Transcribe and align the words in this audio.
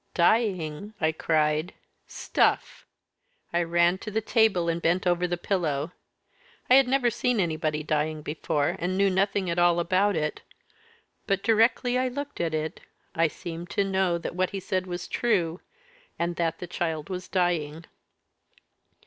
'Dying,' 0.15 0.95
I 0.99 1.11
cried, 1.11 1.75
'stuff!' 2.07 2.87
I 3.53 3.61
ran 3.61 3.99
to 3.99 4.09
the 4.09 4.19
table 4.19 4.67
and 4.67 4.81
bent 4.81 5.05
over 5.05 5.27
the 5.27 5.37
pillow. 5.37 5.91
I 6.71 6.73
had 6.73 6.87
never 6.87 7.11
seen 7.11 7.39
anybody 7.39 7.83
dying 7.83 8.23
before, 8.23 8.75
and 8.79 8.97
knew 8.97 9.11
nothing 9.11 9.47
at 9.47 9.59
all 9.59 9.79
about 9.79 10.15
it, 10.15 10.41
but 11.27 11.43
directly 11.43 11.99
I 11.99 12.07
looked 12.07 12.41
at 12.41 12.55
it, 12.55 12.79
I 13.13 13.27
seemed 13.27 13.69
to 13.77 13.83
know 13.83 14.17
that 14.17 14.33
what 14.35 14.49
he 14.49 14.59
said 14.59 14.87
was 14.87 15.07
true, 15.07 15.61
and 16.17 16.35
that 16.35 16.57
the 16.57 16.65
child 16.65 17.09
was 17.11 17.27
dying. 17.27 17.85